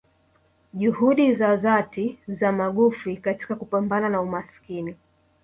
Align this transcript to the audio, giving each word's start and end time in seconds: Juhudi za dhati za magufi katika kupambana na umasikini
Juhudi 0.73 1.35
za 1.35 1.55
dhati 1.55 2.19
za 2.27 2.51
magufi 2.51 3.17
katika 3.17 3.55
kupambana 3.55 4.09
na 4.09 4.21
umasikini 4.21 4.95